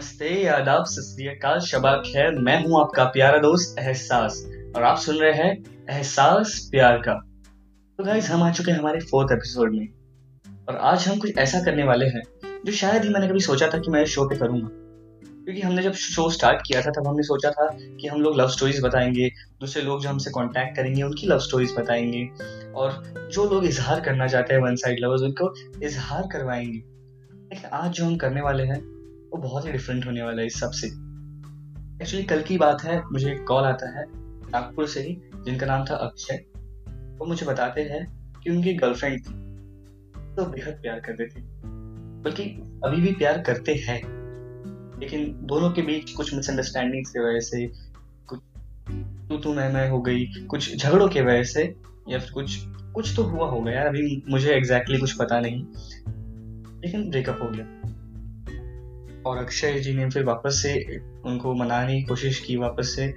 नमस्ते, 0.00 0.46
आदाब, 0.46 0.84
सत 0.84 1.02
श्री 1.02 1.26
अकाल 1.28 1.58
शबा 1.58 1.96
खैर। 1.96 2.30
मैं 2.32 2.64
हूँ 2.64 2.80
आपका 2.80 3.04
प्यारा 3.04 3.38
दोस्त 3.38 3.78
एहसास, 3.78 4.46
और 4.76 4.82
आप 4.82 4.98
सुन 4.98 5.16
रहे 5.16 5.32
हैं 5.32 5.64
एहसास 5.90 6.68
प्यार 6.70 6.98
का। 6.98 7.14
तो 7.98 8.04
गाइस 8.04 8.30
हम 8.30 8.42
आ 8.42 8.50
चुके 8.52 8.70
हैं 8.70 8.78
हमारे 8.78 9.00
फोर्थ 9.00 9.32
एपिसोड 9.32 9.74
में, 9.76 9.88
और 10.68 10.76
आज 10.76 11.08
हम 11.08 11.18
कुछ 11.18 11.38
ऐसा 11.38 11.60
करने 11.60 11.84
वाले 11.84 12.06
हैं, 12.06 12.22
जो 12.66 12.72
शायद 12.72 13.02
ही 13.02 13.08
मैंने 13.08 13.28
कभी 13.28 13.40
सोचा 13.40 13.68
था 13.68 13.78
कि 13.78 13.90
मैं 13.90 14.04
शो 14.04 14.24
पे 14.24 14.36
करूँगा। 14.36 14.68
क्योंकि 15.44 15.60
हमने 15.60 15.82
जब 15.82 15.92
शो 15.92 16.30
स्टार्ट 16.30 16.62
किया 16.66 16.82
था, 16.82 16.90
तब 16.90 17.08
हमने 17.08 17.22
सोचा 17.22 17.50
था 17.50 17.78
कि 18.00 18.06
हम 18.06 18.20
लोग 18.20 18.36
लव 18.36 18.48
स्टोरीज 18.48 18.84
बताएँगे, 18.84 19.28
दूसरे 19.60 19.82
लोग 19.82 20.02
जो 20.02 20.08
हमसे 20.08 20.30
कांटेक्ट 20.30 20.76
करेंगे, 20.76 21.02
उनकी 21.02 21.26
लव 21.26 21.38
स्टोरीज 21.38 21.74
बताएँगे, 21.78 22.28
और 22.72 23.14
जो 23.32 23.50
लोग 23.50 23.64
इजहार 23.64 24.00
करना 24.00 24.26
चाहते 24.26 24.54
हैं 24.54 24.60
वन 24.60 24.76
साइड 24.76 24.98
लवर्स 25.00 25.22
उनको 25.22 25.54
इजहार 25.86 26.22
करवाएँगे। 26.32 26.78
लेकिन 27.54 27.70
आज 27.72 27.90
जो 27.90 28.04
हम 28.04 28.16
करने 28.16 28.40
वाले 28.40 28.62
हैं 28.62 28.99
वो 29.30 29.38
बहुत 29.38 29.66
ही 29.66 29.72
डिफरेंट 29.72 30.06
होने 30.06 30.22
वाला 30.22 30.40
है 30.40 30.46
इस 30.46 30.60
सबसे 30.60 30.86
एक्चुअली 32.02 32.22
कल 32.22 32.42
की 32.42 32.58
बात 32.58 32.82
है, 32.82 33.02
मुझे 33.04 33.32
एक 33.32 33.46
कॉल 33.46 33.64
आता 33.64 33.98
है 33.98 34.06
नागपुर 34.52 34.86
से 34.86 35.00
ही, 35.00 35.22
जिनका 35.44 35.66
नाम 35.66 35.84
था 35.84 35.94
अक्षय। 35.94 36.44
वो 37.18 37.26
मुझे 37.26 37.46
बताते 37.46 37.80
हैं 37.80 38.32
कि 38.44 38.50
उनकी 38.50 38.74
गर्लफ्रेंड 38.74 39.18
थी। 39.18 39.32
तो 40.36 40.44
बेहद 40.44 40.78
प्यार 40.82 41.00
करते 41.00 41.24
थे। 41.26 41.42
बल्कि 42.22 42.42
अभी 42.84 43.02
भी 43.02 43.12
प्यार 43.12 43.42
करते 43.42 43.74
हैं। 43.74 44.20
लेकिन 45.00 45.38
दोनों 45.42 45.70
के 45.70 45.82
बीच 45.82 46.10
कुछ 46.10 46.34
मिसअंडरस्टैंडिंग 46.34 47.04
की 47.06 47.20
वजह 47.20 47.40
से, 47.40 47.66
कुछ 48.26 48.40
तू 49.28 49.36
तू 49.36 49.54
मैं 49.54 49.72
मैं 49.72 49.90
हो 49.90 50.00
गई, 50.00 50.26
कुछ 50.26 50.76
झगड़ों 50.76 51.08
की 51.08 51.20
वजह 51.20 51.42
से, 51.42 51.76
या 52.08 52.18
फिर 52.18 52.30
कुछ 52.30 52.58
कुछ 52.66 53.16
तो 53.16 53.22
हुआ 53.22 53.46
होगा 53.46 53.72
यार, 53.72 53.86
अभी 53.86 54.22
मुझे 54.28 54.50
एग्जैक्टली 54.54 54.98
exactly 54.98 55.18
कुछ 55.18 55.26
पता 55.26 55.40
नहीं। 55.40 55.66
लेकिन 56.80 57.10
ब्रेकअप 57.10 57.42
हो 57.42 57.48
गया। 57.48 57.80
और 59.26 59.36
अक्षय 59.38 59.80
जी 59.80 59.94
ने 59.94 60.10
फिर 60.10 60.24
वापस 60.24 60.60
से 60.62 60.98
उनको 60.98 61.54
मनाने 61.54 61.96
की 61.96 62.02
कोशिश 62.02 62.40
की, 62.40 62.56
वापस 62.56 62.96
से, 62.96 63.14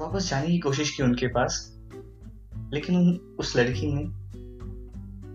वापस 0.00 0.30
जाने 0.30 0.46
की 0.46 0.58
कोशिश 0.58 0.96
की 0.96 1.02
उनके 1.02 1.26
पास, 1.26 1.78
लेकिन 2.74 3.20
उस 3.38 3.56
लड़की 3.56 3.92
ने 3.92 4.02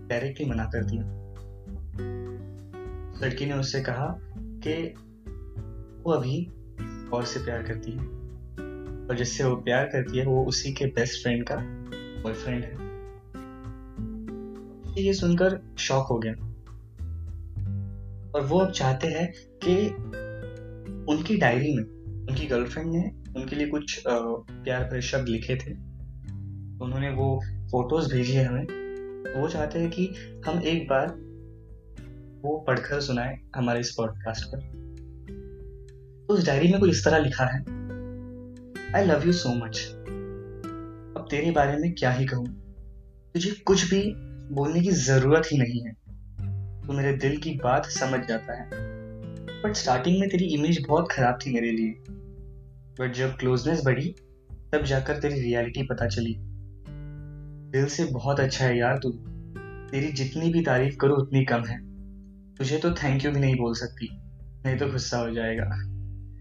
डायरेक्टली 0.08 0.46
मना 0.46 0.64
कर 0.64 0.84
दिया। 0.84 1.22
लड़की 3.26 3.46
ने 3.46 3.52
उससे 3.52 3.80
कहा 3.82 4.20
कि 4.38 4.94
वो 6.02 6.12
अभी 6.12 6.46
और 7.12 7.24
से 7.24 7.44
प्यार 7.44 7.62
करती 7.62 7.92
है 7.92 8.06
और 9.08 9.14
जिससे 9.18 9.44
वो 9.44 9.56
प्यार 9.56 9.84
करती 9.84 10.18
है, 10.18 10.26
वो 10.26 10.44
उसी 10.44 10.72
के 10.72 10.86
बेस्ट 10.86 11.22
फ्रेंड 11.22 11.44
का 11.52 11.56
बॉयफ्रेंड 12.22 12.64
है। 12.64 12.92
ये 15.04 15.12
सुनकर 15.12 15.60
शॉक 15.78 16.06
हो 16.06 16.18
गया। 16.18 16.51
और 18.34 18.46
वो 18.46 18.58
अब 18.58 18.70
चाहते 18.72 19.06
हैं 19.06 19.32
कि 19.64 19.88
उनकी 21.12 21.36
डायरी 21.36 21.74
में, 21.74 21.82
उनकी 22.28 22.46
गर्लफ्रेंड 22.46 22.92
ने 22.92 23.10
उनके 23.36 23.56
लिए 23.56 23.66
कुछ 23.66 24.02
प्यार 24.08 24.84
भरे 24.84 25.02
शब्द 25.02 25.28
लिखे 25.28 25.56
थे। 25.56 25.72
उन्होंने 26.84 27.10
वो 27.10 27.40
फ़ोटोज़ 27.70 28.12
भेजी 28.14 28.32
है 28.32 28.44
हमें। 28.44 28.82
वो 29.40 29.48
चाहते 29.48 29.78
हैं 29.78 29.90
कि 29.90 30.14
हम 30.46 30.62
एक 30.62 30.88
बार 30.88 31.06
वो 32.42 32.58
पढ़कर 32.58 33.00
सुनाए 33.00 33.38
हमारे 33.56 33.80
इस 33.80 33.90
पॉडकास्ट 33.90 34.44
पर। 34.44 34.60
तो 36.28 36.34
उस 36.34 36.46
डायरी 36.46 36.68
में 36.68 36.80
कुछ 36.80 36.90
इस 36.90 37.04
तरह 37.04 37.18
लिखा 37.18 37.44
है 37.44 37.60
I 38.94 39.04
love 39.06 39.26
you 39.26 39.32
so 39.32 39.48
much 39.48 39.80
अब 41.16 41.26
तेरे 41.30 41.50
बारे 41.50 41.76
में 41.76 41.94
क्या 41.94 42.10
ही 42.10 42.26
कहूँ? 42.26 42.46
तुझे 43.34 43.50
कुछ 43.50 43.90
भी 43.90 44.02
बोलने 44.54 44.80
की 44.80 44.90
ज़रूरत 44.90 45.42
ही 45.52 45.58
नहीं 45.58 45.82
है। 45.82 46.01
तो 46.86 46.92
मेरे 46.92 47.12
दिल 47.12 47.36
की 47.36 47.50
बात 47.50 47.86
समझ 47.86 48.26
जाता 48.28 48.54
है। 48.54 48.70
बट 49.62 49.72
स्टार्टिंग 49.72 50.20
में 50.20 50.28
तेरी 50.28 50.44
इमेज 50.44 50.86
बहुत 50.88 51.08
खराब 51.12 51.38
थी 51.46 51.54
मेरे 51.54 51.72
लिए। 51.72 51.90
बट 53.00 53.12
जब 53.16 53.36
क्लोजनेस 53.36 53.82
बढ़ी, 53.84 54.14
तब 54.72 54.82
जाकर 54.82 55.20
तेरी 55.20 55.40
रियलिटी 55.40 55.82
पता 55.82 56.06
चली। 56.06 56.36
दिल 57.72 57.86
से 57.86 58.04
बहुत 58.04 58.40
अच्छा 58.40 58.64
है 58.64 58.78
यार 58.78 58.98
तू। 58.98 59.10
तेरी 59.90 60.12
जितनी 60.12 60.52
भी 60.52 60.62
तारीफ़ 60.62 60.96
करो, 60.96 61.14
उतनी 61.14 61.44
कम 61.44 61.64
है। 61.64 61.92
तुझे 62.54 62.78
तो 62.78 62.90
थैंक 62.90 63.24
यू 63.24 63.32
भी 63.32 63.40
नहीं 63.40 63.56
बोल 63.56 63.74
सकती। 63.74 64.08
नहीं 64.66 64.76
तो 64.76 64.86
गुस्सा 64.86 65.18
हो 65.18 65.30
जाएगा। 65.30 65.64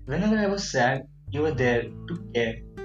Whenever 0.23 0.37
I 0.37 0.45
was 0.45 0.61
sad 0.61 1.03
you 1.35 1.45
are 1.45 1.51
there 1.51 2.05
to 2.09 2.15
care 2.15 2.75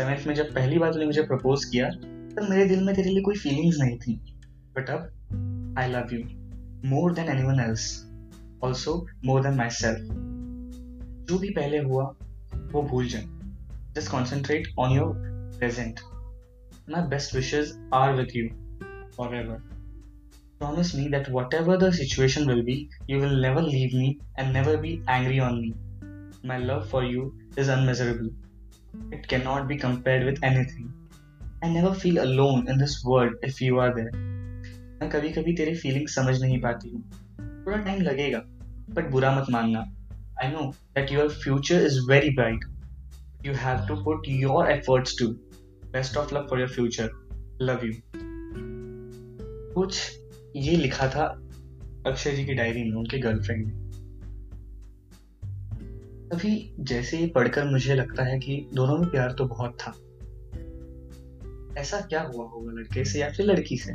seventh 0.00 0.26
में 0.26 0.34
जब 0.34 0.54
पहली 0.54 0.78
बार 0.78 0.92
तूने 0.94 1.06
मुझे 1.06 1.22
प्रपोज 1.22 1.64
किया, 1.64 1.90
तब 1.90 2.46
मेरे 2.50 2.66
दिल 2.66 2.84
में 2.84 2.94
तेरे 2.94 3.10
लिए 3.10 3.22
कोई 3.22 3.34
फीलिंग्स 3.34 3.76
नहीं 3.80 3.98
थी। 3.98 4.40
बट 4.76 4.90
अब 4.90 5.00
I 5.78 5.88
love 5.88 6.06
you 6.12 6.45
More 6.93 7.13
than 7.13 7.29
anyone 7.47 7.59
else 7.59 7.87
also 8.63 8.95
more 9.25 9.43
than 9.43 9.55
myself 9.79 10.13
जो 11.29 11.37
भी 11.39 11.49
पहले 11.59 11.79
हुआ 11.89 12.03
वो 12.71 12.81
भूल 12.93 13.07
जाए 13.07 13.25
just 13.95 14.11
concentrate 14.11 14.67
on 14.79 14.95
your 14.97 15.13
present 15.57 15.99
my 16.89 17.07
best 17.09 17.35
wishes 17.35 17.77
are 17.93 18.15
with 18.21 18.35
you 18.35 18.47
forever 19.35 19.69
promise 20.61 20.89
me 20.93 21.07
that 21.07 21.27
whatever 21.35 21.75
the 21.75 21.91
situation 21.91 22.47
will 22.47 22.61
be, 22.61 22.87
you 23.07 23.17
will 23.17 23.35
never 23.35 23.61
leave 23.61 23.93
me 23.93 24.09
and 24.37 24.53
never 24.53 24.77
be 24.77 24.91
angry 25.07 25.39
on 25.39 25.59
me. 25.61 25.73
My 26.43 26.57
love 26.57 26.87
for 26.89 27.03
you 27.03 27.33
is 27.57 27.67
unmeasurable. 27.67 28.29
It 29.11 29.27
cannot 29.27 29.67
be 29.67 29.77
compared 29.77 30.23
with 30.23 30.43
anything. 30.43 30.93
I 31.63 31.69
never 31.69 31.93
feel 31.95 32.23
alone 32.23 32.69
in 32.69 32.77
this 32.77 33.03
world 33.03 33.33
if 33.41 33.59
you 33.59 33.79
are 33.79 33.93
there. 33.95 34.11
मैं 35.02 35.10
कभी 35.10 35.28
कभी 35.28 35.52
तेरी 35.52 35.74
feeling 35.74 36.08
समझ 36.08 36.40
नहीं 36.40 36.60
पाती 36.60 36.90
हूँ। 36.90 37.02
थोड़ा 37.66 37.76
time 37.76 38.02
लगेगा 38.02 38.38
बट 38.90 39.10
बुरा 39.10 39.40
मत 39.40 39.46
मानना। 39.50 39.80
I 40.44 40.50
know 40.50 40.72
that 40.94 41.12
your 41.12 41.28
future 41.28 41.86
is 41.86 42.00
very 42.10 42.30
bright 42.30 42.64
you 43.46 43.54
have 43.54 43.86
to 43.86 43.94
put 44.04 44.22
your 44.28 44.70
efforts 44.70 45.18
to 45.18 45.28
best 45.92 46.16
of 46.16 46.34
luck 46.34 46.46
for 46.50 46.60
your 46.60 46.68
future 46.68 47.10
love 47.62 47.86
you 47.86 47.92
कुछ 49.74 50.18
ये 50.56 50.76
लिखा 50.76 51.08
था 51.08 51.42
अक्षय 52.06 52.32
जी 52.32 52.44
की 52.44 52.54
डायरी 52.54 52.84
में, 52.84 52.96
उनके 52.96 53.18
गर्लफ्रेंड 53.18 53.66
ने। 53.66 53.86
अभी 56.36 56.74
जैसे 56.80 57.16
ही 57.16 57.26
पढ़कर 57.26 57.64
मुझे 57.64 57.94
लगता 57.94 58.22
है 58.22 58.38
कि 58.38 58.68
दोनों 58.74 58.98
में 58.98 59.10
प्यार 59.10 59.32
तो 59.32 59.44
बहुत 59.44 59.78
था। 59.80 59.90
ऐसा 61.80 62.00
क्या 62.00 62.22
हुआ 62.22 62.44
होगा, 62.46 62.72
लड़के 62.72 63.04
से 63.04 63.20
या 63.20 63.30
फिर 63.30 63.46
लड़की 63.46 63.76
से? 63.76 63.92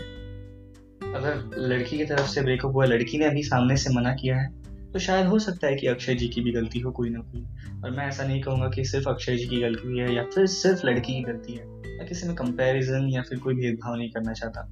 अगर 1.16 1.58
लड़की 1.58 1.98
की 1.98 2.06
तरफ़ 2.06 2.28
से 2.28 2.42
ब्रेकअप 2.42 2.72
हुआ, 2.74 2.86
लड़की 2.86 3.18
ने 3.18 3.26
अभी 3.26 3.44
सामने 3.44 3.78
से 3.78 3.94
मना 3.94 4.14
किया 4.14 4.38
है 4.38 4.50
तो 4.94 5.00
शायद 5.00 5.28
हो 5.28 5.40
सकता 5.40 5.68
है 5.68 5.76
कि 5.76 5.88
अक्षय 5.88 6.16
जी 6.16 6.28
की 6.28 6.42
भी 6.42 6.52
गलती 6.52 6.80
हो 6.80 6.92
कोई 6.92 7.10
ना 7.10 7.20
कोई। 7.20 7.42
और 7.84 7.92
मैं 7.92 8.08
ऐसा 8.08 8.24
नहीं 8.24 8.42
कहूँगा 8.42 8.68
कि 8.68 8.86
सिर्फ़ 8.86 9.10
अक्षय 9.10 9.36
जी 9.36 9.46
की 9.46 9.62
गलती 9.62 10.00
है 10.00 10.14
या 10.16 10.24
फिर 10.24 10.46
सिर्फ़ 10.46 10.86
लड़की 10.86 11.14
की 11.14 11.22
गलती 11.22 11.54
है। 11.54 11.66
मैं 11.68 12.08
किसी 12.08 12.28
में 12.28 12.36
कंपैरिजन 12.36 13.08
या 13.10 13.22
फिर 13.22 13.40
कोई 13.40 13.54
भेदभाव 13.54 13.96
नहीं 13.96 14.10
करना 14.10 14.34
चाहता। 14.34 14.68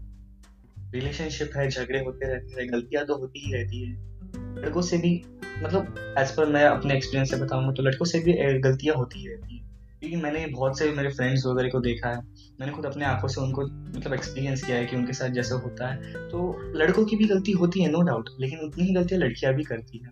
रिलेशनशिप 0.94 1.52
है, 1.56 1.70
झगड़े 1.70 2.00
होते 2.00 2.28
रहते 2.28 2.62
हैं, 2.62 2.72
गलतियाँ 2.72 3.06
तो 3.06 3.18
होती 3.18 3.46
ही 3.46 3.54
रहती 3.54 3.84
है। 3.84 3.94
लड़कों 4.64 4.82
से 4.82 4.98
भी 4.98 5.22
मतलब 5.64 6.16
एज 6.20 6.32
पर 6.32 6.46
मैं 6.46 6.66
अपने 6.66 6.96
एक्सपीरियंस 6.96 7.32
से 7.32 7.38
बताऊँगा 7.38 7.72
तो 7.72 7.84
लड़कों 7.84 8.06
से 8.06 8.20
भी 8.20 8.60
गलतियाँ 8.60 8.96
होती 8.96 9.20
ही 9.20 9.28
रहती 9.28 9.58
है। 9.58 9.69
क्योंकि 10.00 10.18
मैंने 10.18 10.48
बहुत 10.48 10.80
से 10.80 10.92
मेरे 10.92 11.10
फ्रेंड्स 11.10 11.46
वगैरह 11.46 11.70
को 11.70 11.80
देखा 11.80 12.10
है। 12.10 12.18
मैंने 12.60 12.74
खुद 12.74 12.86
अपने 12.86 13.06
आँखों 13.06 13.28
से 13.28 13.42
उनको 13.42 13.62
मतलब 13.68 14.14
एक्सपीरियंस 14.14 14.64
किया 14.64 14.78
है 14.78 14.86
कि 14.86 14.96
उनके 14.96 15.14
साथ 15.14 15.30
जैसा 15.30 15.56
होता 15.56 15.88
है। 15.88 16.14
तो 16.30 16.56
लड़कों 16.76 17.06
की 17.06 17.16
भी 17.16 17.26
गलती 17.26 17.52
होती 17.52 17.82
है 17.82 17.92
नो 17.92 18.02
डाउट 18.02 18.30
लेकिन 18.40 18.60
उतनी 18.60 18.84
ही 18.84 18.94
गलतियाँ 18.94 19.22
लड़कियाँ 19.22 19.54
भी 19.54 19.64
करती 19.64 19.98
हैं। 19.98 20.12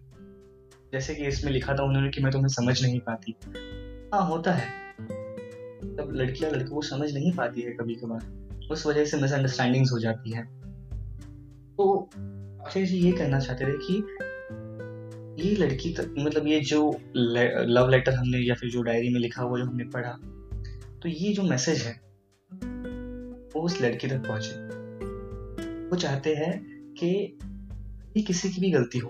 जैसे 0.93 1.15
कि 1.15 1.25
इसमें 1.25 1.51
लिखा 1.51 1.75
था 1.75 1.83
उन्होंने 1.83 2.09
कि 2.09 2.21
मैं 2.21 2.31
तुम्हें 2.31 2.47
समझ 2.47 2.81
नहीं 2.81 2.99
पाती। 2.99 3.35
हाँ 4.13 4.27
होता 4.27 4.51
है। 4.51 4.67
तब 5.97 6.11
लड़कियाँ 6.15 6.51
लड़कों 6.51 6.75
को 6.75 6.81
समझ 6.81 7.13
नहीं 7.13 7.31
पाती 7.31 7.61
है 7.61 7.71
कभी 7.71 7.95
कभार 7.95 8.47
उस 8.71 8.85
वजह 8.85 9.05
से 9.05 9.17
मिसअंडरस्टैंडिंग्स 9.17 9.91
हो 9.91 9.99
जाती 9.99 10.31
है। 10.31 10.43
तो 11.77 12.09
अक्षय 12.65 12.85
जी 12.85 12.97
ये 12.97 13.11
कहना 13.11 13.39
चाहते 13.39 13.65
थे 13.65 13.71
कि 13.71 14.03
ये 15.37 15.55
लड़की 15.55 15.93
तक 15.93 16.15
मतलब 16.19 16.47
ये 16.47 16.59
जो 16.59 16.99
लव 17.65 17.89
लेटर 17.89 18.13
हमने 18.13 18.37
या 18.37 18.55
फिर 18.55 18.69
जो 18.69 18.81
डायरी 18.81 19.09
में 19.09 19.19
लिखा 19.19 19.43
हुआ 19.43 19.59
जो 19.59 19.65
हमने 19.65 19.83
पढ़ा 19.83 20.19
तो 21.03 21.09
ये 21.09 21.33
जो 21.33 21.43
मैसेज 21.43 21.81
है, 21.81 22.01
वो 23.55 23.61
उस 23.61 23.81
लड़की 23.81 24.07
तक 24.07 24.27
पहुँचे। 24.27 24.77
वो 25.89 25.95
चाहते 25.95 26.35
हैं 26.35 26.63
कि 26.93 27.39
ये 28.17 28.21
किसी 28.21 28.49
की 28.49 28.61
भी 28.61 28.71
गलती 28.71 28.99
हो। 28.99 29.09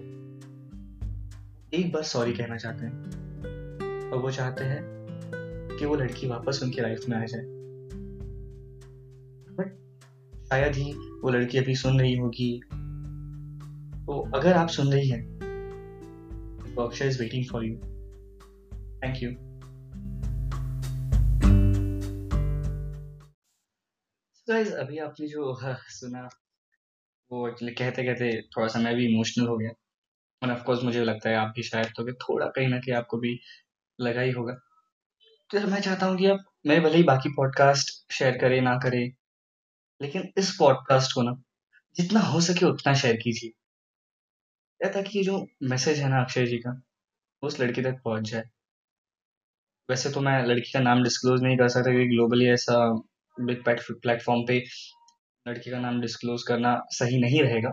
एक 1.73 1.91
बार 1.93 2.03
सॉरी 2.03 2.33
कहना 2.33 2.57
चाहते 2.57 2.85
हैं। 2.85 3.03
और 4.11 4.17
वो 4.19 4.31
चाहते 4.31 4.63
हैं 4.63 4.81
कि 5.79 5.85
वो 5.85 5.95
लड़की 5.95 6.27
वापस 6.27 6.59
उनकी 6.63 6.81
लाइफ 6.81 7.01
में 7.09 7.17
आ 7.17 7.25
जाए। 7.25 7.45
बट 9.55 9.77
शायद 10.49 10.75
ही 10.75 10.93
वो 10.93 11.29
लड़की 11.29 11.57
अभी 11.57 11.75
सुन 11.75 11.99
रही 11.99 12.15
होगी। 12.15 12.61
तो 14.05 14.31
अगर 14.35 14.53
आप 14.53 14.67
सुन 14.67 14.93
रही 14.93 15.09
हैं 15.09 15.37
Berkshire 16.77 17.07
is 17.07 17.19
waiting 17.19 17.43
for 17.43 17.63
you. 17.63 17.79
Thank 19.01 19.21
you. 19.21 19.31
Guys 24.49 24.71
अभी 24.71 24.97
आपने 24.97 25.27
जो, 25.27 25.57
सुना, 25.89 26.29
वो 27.31 27.47
एक्चुअली 27.47 27.73
कहते 27.73 28.03
कहते 28.03 28.41
थोड़ा 28.41 28.67
सा 28.67 28.79
मैं 28.79 28.95
भी 28.95 29.05
इमोशनल 29.05 29.47
हो 29.47 29.57
गया 29.57 29.69
और 30.43 30.51
ऑफकोर्स 30.51 30.83
मुझे 30.83 31.03
लगता 31.03 31.29
है 31.29 31.35
आप 31.35 31.53
भी 31.55 31.63
शायद 31.63 31.87
तो 31.87 32.13
थोड़ा 32.13 32.47
कहीं 32.47 32.67
ना 32.67 32.77
कहीं 32.77 32.95
आपको 32.95 33.17
भी 33.17 33.39
लगा 34.01 34.21
ही 34.21 34.31
होगा 34.31 34.53
तो 35.51 35.67
मैं 35.67 35.81
चाहता 35.81 36.05
हूँ 36.05 36.17
कि 36.17 36.25
आप, 36.25 36.39
मैं 36.65 36.83
भले 36.83 36.97
ही 36.97 37.03
बाकी 37.03 37.29
पॉडकास्ट 37.29 38.13
शेयर 38.13 38.37
करे, 38.37 38.61
ना 38.61 38.75
करे, 38.75 39.13
लेकिन 40.01 40.33
इस 40.37 40.55
पॉडकास्ट 40.59 41.15
को 41.15 41.21
ना, 41.21 41.43
जितना 41.95 42.19
हो 42.19 42.41
सके 42.41 42.65
उतना 42.65 42.93
शेयर 42.93 43.15
कीजिए 43.15 43.51
या 44.81 44.89
ताकि 44.91 45.17
ये 45.17 45.23
जो 45.25 45.45
मैसेज 45.63 45.99
है 45.99 46.09
ना 46.09 46.21
अक्षय 46.23 46.45
जी 46.45 46.57
का, 46.57 46.81
उस 47.43 47.59
लड़की 47.59 47.81
तक 47.81 48.01
पहुँच 48.05 48.29
जाए। 48.29 48.43
वैसे 49.89 50.09
तो 50.11 50.21
मैं 50.21 50.41
लड़की 50.45 50.71
का 50.71 50.79
नाम 50.79 51.03
डिस्क्लोज 51.03 51.41
नहीं 51.43 51.57
कर 51.57 51.67
सकता 51.69 51.91
क्योंकि 51.91 52.09
ग्लोबली 52.09 52.47
ऐसा 52.49 52.77
बिग 53.37 53.63
प्लेटफॉर्म 53.63 54.45
पे 54.47 54.57
लड़की 55.45 55.71
का 55.71 55.79
नाम 55.79 55.99
डिस्क्लोज 56.01 56.43
करना 56.47 56.79
सही 56.91 57.19
नहीं 57.21 57.41
रहेगा। 57.43 57.69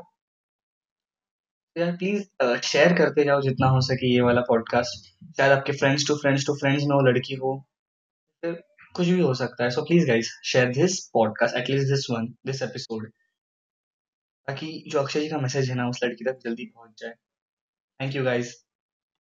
तो 1.77 1.81
यार 1.81 1.97
प्लीज़ 1.97 2.61
शेयर 2.63 2.93
करते 2.99 3.25
जाओ 3.25 3.41
जितना 3.43 3.69
हो 3.69 3.81
सके 3.81 4.13
ये 4.13 4.21
वाला 4.21 4.41
पॉडकास्ट 4.49 5.09
शायद 5.37 5.53
आपके 5.53 5.73
friends 5.73 6.07
to 6.09 6.17
friends 6.17 6.47
to 6.47 6.55
friends 6.57 6.85
में 6.85 6.95
वो 6.95 7.01
लड़की 7.09 7.35
हो, 7.35 7.55
कुछ 8.43 9.07
भी 9.07 9.21
हो 9.21 9.33
सकता 9.35 9.65
है। 9.65 9.71
So 9.71 9.83
please 9.83 10.07
guys 10.09 10.31
share 10.45 10.73
this 10.73 10.99
podcast 11.15 11.57
at least 11.57 11.89
this 11.89 12.07
one 12.11 12.27
this 12.47 12.63
episode 12.63 13.11
ताकि 14.49 14.85
जो 14.89 15.01
अक्षय 15.01 15.21
जी 15.21 15.29
का 15.29 15.39
मैसेज 15.39 15.71
है 15.71 15.77
ना, 15.77 15.89
उस 15.89 16.05
लड़की 16.05 16.25
तक 16.25 16.39
जल्दी 16.45 16.67
पहुँच 16.67 17.01
जाए। 17.01 17.15
Thank 18.01 18.17
you 18.17 18.25
guys 18.25 18.64